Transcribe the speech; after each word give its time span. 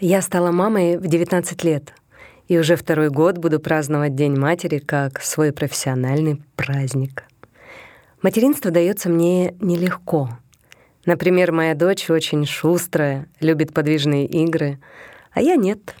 Я 0.00 0.22
стала 0.22 0.50
мамой 0.50 0.98
в 0.98 1.06
19 1.06 1.62
лет, 1.62 1.94
и 2.48 2.58
уже 2.58 2.74
второй 2.74 3.10
год 3.10 3.38
буду 3.38 3.60
праздновать 3.60 4.16
День 4.16 4.36
матери 4.36 4.78
как 4.78 5.22
свой 5.22 5.52
профессиональный 5.52 6.42
праздник. 6.56 7.22
Материнство 8.20 8.72
дается 8.72 9.08
мне 9.08 9.54
нелегко. 9.60 10.30
Например, 11.06 11.52
моя 11.52 11.76
дочь 11.76 12.10
очень 12.10 12.44
шустрая, 12.44 13.28
любит 13.38 13.72
подвижные 13.72 14.26
игры, 14.26 14.80
а 15.30 15.40
я 15.40 15.54
нет. 15.54 15.94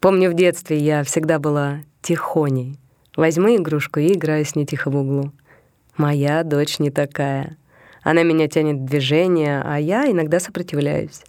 Помню, 0.00 0.30
в 0.30 0.34
детстве 0.34 0.78
я 0.78 1.04
всегда 1.04 1.38
была 1.38 1.82
тихоней. 2.02 2.80
Возьму 3.14 3.54
игрушку 3.54 4.00
и 4.00 4.12
играю 4.12 4.44
с 4.44 4.56
ней 4.56 4.66
тихо 4.66 4.90
в 4.90 4.96
углу. 4.96 5.30
Моя 5.96 6.42
дочь 6.42 6.80
не 6.80 6.90
такая. 6.90 7.56
Она 8.02 8.24
меня 8.24 8.48
тянет 8.48 8.78
в 8.78 8.86
движение, 8.86 9.62
а 9.64 9.78
я 9.78 10.10
иногда 10.10 10.40
сопротивляюсь. 10.40 11.22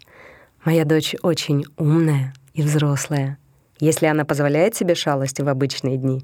Моя 0.64 0.86
дочь 0.86 1.16
очень 1.24 1.66
умная 1.76 2.34
и 2.54 2.62
взрослая. 2.62 3.40
Если 3.80 4.06
она 4.06 4.26
позволяет 4.26 4.76
себе 4.76 4.94
шалости 4.94 5.42
в 5.42 5.48
обычные 5.48 5.98
дни, 5.98 6.24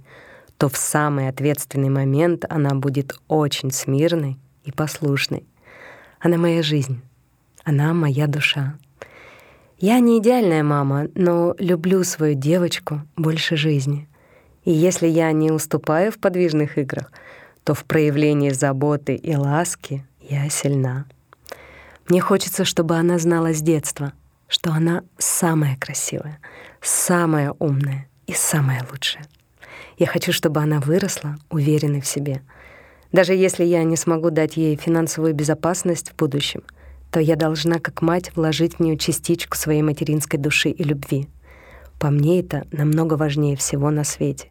то 0.59 0.69
в 0.69 0.77
самый 0.77 1.27
ответственный 1.27 1.89
момент 1.89 2.45
она 2.47 2.75
будет 2.75 3.15
очень 3.27 3.71
смирной 3.71 4.37
и 4.63 4.71
послушной. 4.71 5.47
Она 6.19 6.37
моя 6.37 6.61
жизнь. 6.61 7.01
Она 7.63 7.93
моя 7.93 8.27
душа. 8.27 8.75
Я 9.79 9.99
не 9.99 10.19
идеальная 10.19 10.63
мама, 10.63 11.07
но 11.15 11.55
люблю 11.57 12.03
свою 12.03 12.35
девочку 12.35 13.01
больше 13.15 13.55
жизни. 13.55 14.07
И 14.65 14.71
если 14.71 15.07
я 15.07 15.31
не 15.31 15.51
уступаю 15.51 16.11
в 16.11 16.19
подвижных 16.19 16.77
играх, 16.77 17.11
то 17.63 17.73
в 17.73 17.85
проявлении 17.85 18.51
заботы 18.51 19.15
и 19.15 19.35
ласки 19.35 20.05
я 20.21 20.47
сильна. 20.49 21.05
Мне 22.07 22.21
хочется, 22.21 22.65
чтобы 22.65 22.95
она 22.95 23.17
знала 23.17 23.53
с 23.53 23.61
детства, 23.61 24.13
что 24.47 24.71
она 24.71 25.03
самая 25.17 25.77
красивая, 25.77 26.39
самая 26.81 27.53
умная 27.59 28.07
и 28.25 28.33
самая 28.33 28.85
лучшая. 28.91 29.25
Я 29.97 30.07
хочу, 30.07 30.31
чтобы 30.31 30.61
она 30.61 30.79
выросла 30.79 31.37
уверенной 31.49 32.01
в 32.01 32.07
себе. 32.07 32.41
Даже 33.11 33.33
если 33.33 33.63
я 33.63 33.83
не 33.83 33.97
смогу 33.97 34.29
дать 34.29 34.57
ей 34.57 34.75
финансовую 34.75 35.33
безопасность 35.33 36.11
в 36.11 36.15
будущем, 36.15 36.63
то 37.11 37.19
я 37.19 37.35
должна, 37.35 37.79
как 37.79 38.01
мать, 38.01 38.35
вложить 38.35 38.75
в 38.75 38.79
нее 38.79 38.97
частичку 38.97 39.57
своей 39.57 39.81
материнской 39.81 40.39
души 40.39 40.69
и 40.69 40.83
любви. 40.83 41.27
По 41.99 42.09
мне 42.09 42.41
это 42.41 42.67
намного 42.71 43.15
важнее 43.15 43.55
всего 43.55 43.89
на 43.89 44.03
свете. 44.03 44.49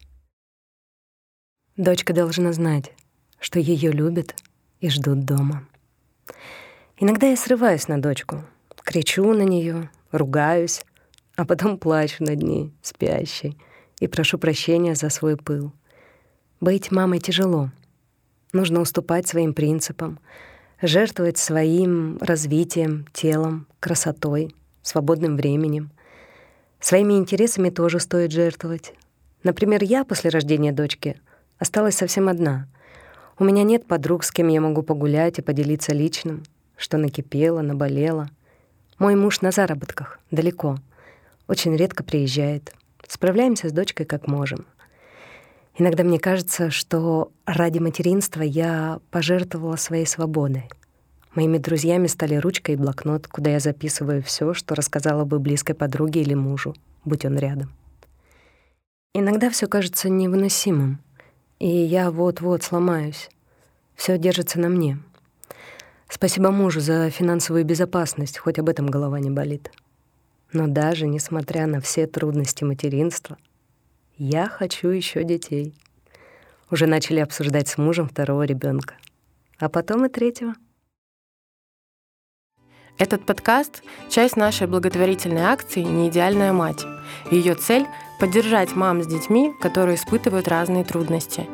Дочка 1.77 2.13
должна 2.13 2.53
знать, 2.53 2.93
что 3.39 3.61
ее 3.61 3.93
любят 3.93 4.35
и 4.81 4.89
ждут 4.89 5.25
дома. 5.25 5.67
Иногда 6.99 7.29
я 7.29 7.37
срываюсь 7.37 7.89
на 7.89 8.01
дочку, 8.01 8.43
кричу 8.97 9.35
на 9.35 9.43
нее, 9.43 9.91
ругаюсь, 10.11 10.83
а 11.37 11.45
потом 11.45 11.77
плачу 11.77 12.25
над 12.25 12.43
ней, 12.43 12.73
спящей, 12.81 13.59
и 14.01 14.07
прошу 14.07 14.39
прощения 14.39 14.95
за 14.95 15.11
свой 15.11 15.37
пыл. 15.37 15.71
Быть 16.63 16.91
мамой 16.91 17.19
тяжело. 17.19 17.71
Нужно 18.55 18.81
уступать 18.81 19.27
своим 19.27 19.53
принципам, 19.53 20.19
жертвовать 20.81 21.37
своим 21.37 22.17
развитием, 22.23 23.07
телом, 23.13 23.67
красотой, 23.81 24.55
свободным 24.81 25.37
временем. 25.37 25.91
Своими 26.81 27.19
интересами 27.19 27.69
тоже 27.69 28.01
стоит 28.01 28.33
жертвовать. 28.33 28.95
Например, 29.43 29.83
я 29.85 30.07
после 30.07 30.31
рождения 30.31 30.73
дочки 30.73 31.21
осталась 31.59 31.97
совсем 31.97 32.31
одна. 32.31 32.67
У 33.39 33.45
меня 33.45 33.63
нет 33.63 33.87
подруг, 33.87 34.25
с 34.25 34.31
кем 34.31 34.49
я 34.49 34.63
могу 34.63 34.81
погулять 34.81 35.39
и 35.39 35.43
поделиться 35.43 35.93
личным, 35.93 36.45
что 36.79 36.97
накипело, 36.97 37.61
наболело. 37.61 38.31
Мой 38.99 39.15
муж 39.15 39.43
на 39.43 39.51
заработках, 39.51 40.19
далеко. 40.31 40.79
Очень 41.49 41.77
редко 41.77 42.03
приезжает. 42.03 42.75
Справляемся 43.07 43.69
с 43.69 43.73
дочкой 43.73 44.07
как 44.07 44.27
можем. 44.27 44.65
Иногда 45.79 46.03
мне 46.03 46.19
кажется, 46.19 46.71
что 46.71 47.31
ради 47.45 47.79
материнства 47.79 48.41
я 48.41 49.01
пожертвовала 49.11 49.77
своей 49.77 50.07
свободой. 50.07 50.71
Моими 51.35 51.59
друзьями 51.59 52.07
стали 52.07 52.37
ручка 52.37 52.73
и 52.73 52.77
блокнот, 52.77 53.29
куда 53.29 53.51
я 53.51 53.61
записываю 53.61 54.23
все, 54.23 54.55
что 54.55 54.75
рассказала 54.75 55.27
бы 55.27 55.39
близкой 55.39 55.75
подруге 55.75 56.23
или 56.23 56.33
мужу, 56.33 56.75
будь 57.05 57.27
он 57.27 57.37
рядом. 57.37 57.71
Иногда 59.13 59.51
все 59.51 59.67
кажется 59.67 60.09
невыносимым, 60.09 60.99
и 61.59 61.69
я 61.69 62.11
вот-вот 62.11 62.63
сломаюсь. 62.63 63.29
Все 63.95 64.17
держится 64.17 64.59
на 64.59 64.71
мне. 64.71 64.99
Спасибо 66.09 66.51
мужу 66.51 66.81
за 66.81 67.11
финансовую 67.11 67.65
безопасность, 67.65 68.39
хоть 68.39 68.59
об 68.59 68.69
этом 68.69 68.87
голова 68.87 69.19
не 69.19 69.31
болит. 69.31 69.71
Но 70.53 70.69
даже 70.69 71.07
несмотря 71.07 71.67
на 71.67 71.81
все 71.81 72.07
трудности 72.07 72.65
материнства, 72.65 73.37
я 74.17 74.49
хочу 74.49 74.89
еще 74.89 75.25
детей. 75.25 75.75
Уже 76.71 76.87
начали 76.87 77.21
обсуждать 77.21 77.69
с 77.69 77.77
мужем 77.77 78.09
второго 78.09 78.45
ребенка, 78.45 78.95
а 79.59 79.69
потом 79.69 80.07
и 80.07 80.09
третьего. 80.09 80.55
Этот 82.99 83.27
подкаст— 83.27 83.83
часть 84.09 84.37
нашей 84.37 84.67
благотворительной 84.67 85.43
акции 85.43 85.83
«Неидеальная 85.83 86.53
мать». 86.53 86.87
Ее 87.31 87.55
цель— 87.55 87.87
поддержать 88.21 88.75
мам 88.75 89.03
с 89.03 89.07
детьми, 89.07 89.53
которые 89.61 89.97
испытывают 89.97 90.49
разные 90.49 90.83
трудности. 90.83 91.47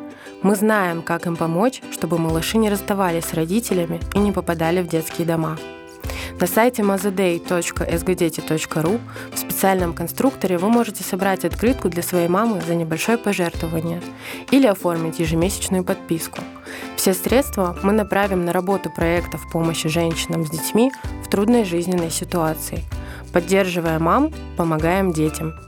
Мы 0.43 0.55
знаем, 0.55 1.01
как 1.01 1.25
им 1.25 1.35
помочь, 1.37 1.81
чтобы 1.91 2.17
малыши 2.17 2.57
не 2.57 2.69
расставались 2.69 3.25
с 3.25 3.33
родителями 3.33 4.01
и 4.13 4.19
не 4.19 4.33
попадали 4.33 4.81
в 4.81 4.87
детские 4.87 5.25
дома. 5.25 5.57
На 6.37 6.47
сайте 6.47 6.81
mazaday.sgdeti.ru 6.81 8.99
в 9.33 9.39
специальном 9.39 9.93
конструкторе 9.93 10.57
вы 10.57 10.67
можете 10.67 11.01
собрать 11.01 11.45
открытку 11.45 11.87
для 11.87 12.03
своей 12.03 12.27
мамы 12.27 12.59
за 12.59 12.75
небольшое 12.75 13.17
пожертвование 13.17 14.01
или 14.51 14.67
оформить 14.67 15.19
ежемесячную 15.19 15.85
подписку. 15.85 16.39
Все 16.97 17.13
средства 17.13 17.77
мы 17.81 17.93
направим 17.93 18.43
на 18.43 18.51
работу 18.51 18.89
проектов 18.89 19.49
помощи 19.49 19.87
женщинам 19.87 20.45
с 20.45 20.49
детьми 20.49 20.91
в 21.25 21.29
трудной 21.29 21.63
жизненной 21.63 22.11
ситуации. 22.11 22.83
Поддерживая 23.31 23.99
мам, 23.99 24.33
помогаем 24.57 25.13
детям– 25.13 25.53